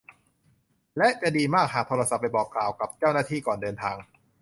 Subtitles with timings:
[0.97, 3.95] และจะดีมากหากโทรศัพท์ไปบอกกล่าวกับเจ้าหน้าที่ก่อนเดินทาง